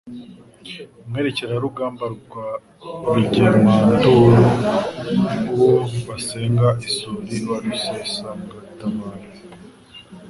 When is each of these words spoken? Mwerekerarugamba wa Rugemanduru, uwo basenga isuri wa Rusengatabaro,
Mwerekerarugamba 1.09 2.05
wa 3.07 3.13
Rugemanduru, 3.15 4.45
uwo 5.53 5.73
basenga 6.07 6.67
isuri 6.87 7.35
wa 7.49 7.57
Rusengatabaro, 7.63 9.25